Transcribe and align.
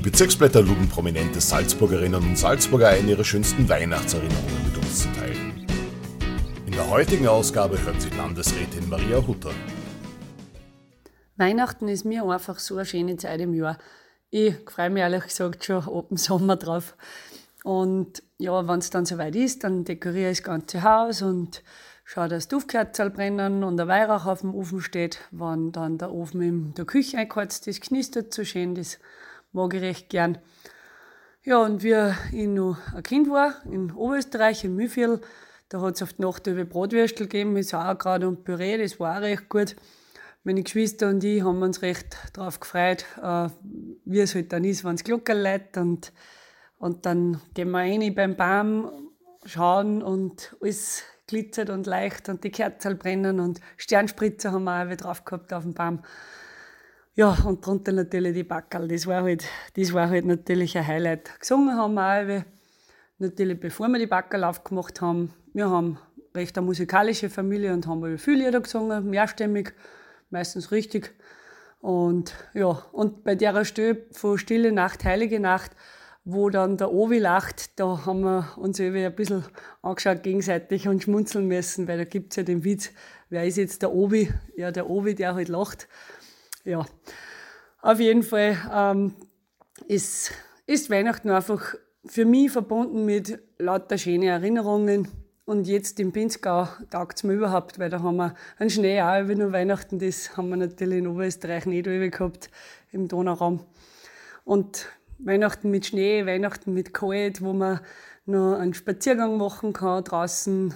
Die 0.00 0.08
Bezirksblätter 0.08 0.62
luden 0.62 0.88
prominente 0.88 1.42
Salzburgerinnen 1.42 2.22
und 2.22 2.38
Salzburger 2.38 2.88
ein, 2.88 3.06
ihre 3.06 3.22
schönsten 3.22 3.68
Weihnachtserinnerungen 3.68 4.64
mit 4.64 4.78
uns 4.78 5.02
zu 5.02 5.12
teilen. 5.12 5.66
In 6.64 6.72
der 6.72 6.88
heutigen 6.88 7.28
Ausgabe 7.28 7.78
hört 7.84 8.00
sich 8.00 8.16
Landesrätin 8.16 8.88
Maria 8.88 9.18
Hutter. 9.18 9.50
Weihnachten 11.36 11.86
ist 11.88 12.06
mir 12.06 12.24
einfach 12.24 12.58
so 12.58 12.76
eine 12.76 12.86
schöne 12.86 13.18
Zeit 13.18 13.42
im 13.42 13.52
Jahr. 13.52 13.76
Ich 14.30 14.54
freue 14.70 14.88
mich 14.88 15.02
ehrlich 15.02 15.24
gesagt 15.24 15.66
schon 15.66 15.86
ab 15.86 16.08
dem 16.08 16.16
Sommer 16.16 16.56
drauf. 16.56 16.96
Und 17.62 18.22
ja, 18.38 18.66
wenn 18.66 18.78
es 18.78 18.88
dann 18.88 19.04
soweit 19.04 19.36
ist, 19.36 19.64
dann 19.64 19.84
dekoriere 19.84 20.30
ich 20.30 20.38
das 20.38 20.46
ganze 20.46 20.82
Haus 20.82 21.20
und 21.20 21.62
schaue, 22.06 22.28
dass 22.28 22.48
Duftkerzen 22.48 23.12
brennen 23.12 23.64
und 23.64 23.76
der 23.76 23.86
Weihrauch 23.86 24.24
auf 24.24 24.40
dem 24.40 24.54
Ofen 24.54 24.80
steht. 24.80 25.18
Wenn 25.30 25.72
dann 25.72 25.98
der 25.98 26.10
Ofen 26.10 26.40
in 26.40 26.72
der 26.72 26.86
Küche 26.86 27.18
eingeheizt 27.18 27.68
ist, 27.68 27.82
knistert 27.82 28.32
so 28.32 28.44
schön, 28.44 28.74
das 28.74 28.98
mag 29.52 29.74
ich 29.74 29.82
recht 29.82 30.08
gern. 30.08 30.38
Ja, 31.42 31.58
und 31.58 31.82
wie 31.82 32.12
ich 32.32 32.46
noch 32.46 32.76
ein 32.94 33.02
Kind 33.02 33.30
war, 33.30 33.54
in 33.64 33.92
Oberösterreich, 33.92 34.64
in 34.64 34.76
Mühlviertel, 34.76 35.20
da 35.70 35.80
hat 35.80 35.94
es 35.94 36.02
auf 36.02 36.12
die 36.12 36.22
Nacht 36.22 36.46
über 36.46 36.64
Bratwürstel 36.64 37.26
gegeben 37.26 37.54
mit 37.54 37.66
Sauerkraut 37.66 38.24
und 38.24 38.44
Püree, 38.44 38.76
das 38.76 39.00
war 39.00 39.16
auch 39.16 39.22
recht 39.22 39.48
gut. 39.48 39.76
Meine 40.42 40.62
Geschwister 40.62 41.08
und 41.08 41.22
ich 41.22 41.42
haben 41.42 41.62
uns 41.62 41.82
recht 41.82 42.16
darauf 42.32 42.60
gefreut, 42.60 43.04
äh, 43.22 43.48
wie 44.04 44.20
es 44.20 44.34
halt 44.34 44.52
dann 44.52 44.64
ist, 44.64 44.84
wenn 44.84 44.94
es 44.94 45.04
Glocken 45.04 45.38
lädt 45.38 45.76
und, 45.76 46.12
und 46.78 47.06
dann 47.06 47.40
gehen 47.54 47.70
wir 47.70 47.78
rein 47.78 48.14
beim 48.14 48.36
Baum, 48.36 49.10
schauen 49.44 50.02
und 50.02 50.56
alles 50.60 51.02
glitzert 51.26 51.70
und 51.70 51.86
leicht 51.86 52.28
und 52.28 52.42
die 52.42 52.50
Kerzen 52.50 52.98
brennen 52.98 53.38
und 53.38 53.60
Sternspritzer 53.76 54.52
haben 54.52 54.64
wir 54.64 54.92
auch 54.92 54.96
drauf 54.96 55.24
gehabt 55.24 55.52
auf 55.52 55.62
dem 55.62 55.74
Baum. 55.74 56.00
Ja, 57.14 57.36
und 57.44 57.64
drunter 57.66 57.92
natürlich 57.92 58.34
die 58.34 58.44
Backerl. 58.44 58.88
Das 58.88 59.06
war 59.06 59.22
halt, 59.22 59.44
das 59.76 59.92
war 59.92 60.08
halt 60.08 60.24
natürlich 60.24 60.76
ein 60.78 60.86
Highlight. 60.86 61.38
Gesungen 61.40 61.76
haben 61.76 61.94
wir 61.94 62.40
auch, 62.40 62.44
natürlich 63.18 63.58
bevor 63.58 63.88
wir 63.88 63.98
die 63.98 64.06
Backerl 64.06 64.44
aufgemacht 64.44 65.00
haben. 65.00 65.32
Wir 65.52 65.68
haben 65.68 65.98
recht 66.34 66.56
eine 66.56 66.66
musikalische 66.66 67.28
Familie 67.28 67.72
und 67.72 67.86
haben 67.86 68.16
viele 68.18 68.44
Lieder 68.44 68.60
gesungen, 68.60 69.10
mehrstimmig, 69.10 69.74
meistens 70.30 70.70
richtig. 70.70 71.14
Und 71.80 72.34
ja, 72.54 72.84
und 72.92 73.24
bei 73.24 73.34
der 73.34 73.64
Stelle 73.64 74.06
von 74.12 74.38
Stille 74.38 74.70
Nacht, 74.70 75.04
Heilige 75.04 75.40
Nacht 75.40 75.72
wo 76.24 76.50
dann 76.50 76.76
der 76.76 76.92
Ovi 76.92 77.18
lacht, 77.18 77.78
da 77.78 78.04
haben 78.04 78.20
wir 78.20 78.52
uns 78.56 78.78
irgendwie 78.78 79.04
ein 79.04 79.14
bisschen 79.14 79.44
angeschaut 79.82 80.22
gegenseitig 80.22 80.86
und 80.86 81.02
schmunzeln 81.02 81.46
müssen, 81.46 81.88
weil 81.88 81.98
da 81.98 82.04
gibt 82.04 82.32
es 82.32 82.36
ja 82.36 82.42
den 82.42 82.64
Witz, 82.64 82.90
wer 83.30 83.46
ist 83.46 83.56
jetzt 83.56 83.82
der 83.82 83.92
Ovi? 83.92 84.32
Ja, 84.56 84.70
der 84.70 84.88
Ovi, 84.90 85.14
der 85.14 85.34
halt 85.34 85.48
lacht. 85.48 85.88
Ja, 86.64 86.84
auf 87.82 88.00
jeden 88.00 88.22
Fall 88.22 88.56
ähm, 88.72 89.14
ist, 89.88 90.32
ist 90.66 90.90
Weihnachten 90.90 91.30
einfach 91.30 91.74
für 92.04 92.24
mich 92.24 92.50
verbunden 92.50 93.04
mit 93.04 93.38
lauter 93.58 93.98
schönen 93.98 94.28
Erinnerungen. 94.28 95.08
Und 95.44 95.66
jetzt 95.66 95.98
im 95.98 96.12
Pinzgau 96.12 96.68
taugt 96.90 97.16
es 97.16 97.24
mir 97.24 97.32
überhaupt, 97.32 97.78
weil 97.78 97.90
da 97.90 98.02
haben 98.02 98.16
wir 98.16 98.34
einen 98.58 98.70
Schnee 98.70 99.02
auch 99.02 99.20
über 99.20 99.34
nur 99.34 99.52
Weihnachten. 99.52 99.98
Das 99.98 100.36
haben 100.36 100.48
wir 100.48 100.56
natürlich 100.56 100.98
in 100.98 101.08
Oberösterreich 101.08 101.66
nicht 101.66 101.84
gehabt, 101.84 102.50
im 102.92 103.08
Donauraum. 103.08 103.64
Und 104.44 104.86
Weihnachten 105.18 105.70
mit 105.70 105.86
Schnee, 105.86 106.24
Weihnachten 106.24 106.72
mit 106.72 106.94
Kalt, 106.94 107.42
wo 107.42 107.52
man 107.52 107.80
noch 108.26 108.58
einen 108.58 108.74
Spaziergang 108.74 109.36
machen 109.38 109.72
kann 109.72 110.04
draußen, 110.04 110.72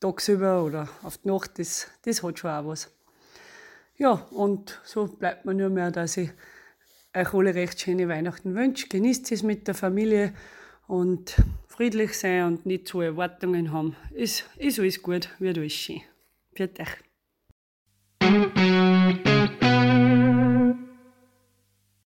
tagsüber 0.00 0.62
oder 0.62 0.88
auf 1.02 1.18
die 1.18 1.28
Nacht, 1.28 1.58
das, 1.58 1.88
das 2.04 2.22
hat 2.22 2.38
schon 2.38 2.50
auch 2.50 2.66
was. 2.66 2.90
Ja, 3.98 4.12
und 4.30 4.80
so 4.84 5.06
bleibt 5.06 5.44
mir 5.44 5.54
nur 5.54 5.70
mehr, 5.70 5.90
dass 5.90 6.16
ich 6.16 6.30
euch 7.16 7.34
alle 7.34 7.54
recht 7.54 7.80
schöne 7.80 8.08
Weihnachten 8.08 8.54
wünsche. 8.54 8.86
Genießt 8.86 9.32
es 9.32 9.42
mit 9.42 9.66
der 9.66 9.74
Familie 9.74 10.34
und 10.86 11.34
friedlich 11.66 12.16
sein 12.16 12.44
und 12.44 12.64
nicht 12.64 12.86
zu 12.86 13.00
Erwartungen 13.00 13.72
haben. 13.72 13.96
Ist, 14.12 14.44
ist 14.56 14.78
alles 14.78 15.02
gut, 15.02 15.28
wird 15.40 15.58
alles 15.58 15.72
schön. 15.72 16.00
Für 16.54 16.70
euch. 16.78 17.07